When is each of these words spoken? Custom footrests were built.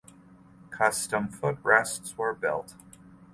Custom 0.71 1.27
footrests 1.29 2.17
were 2.17 2.33
built. 2.33 2.73